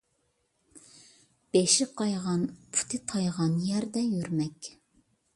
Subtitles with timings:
[1.55, 4.71] بېشى قايغان، پۇتى تايغان يەردە يۈرمەك.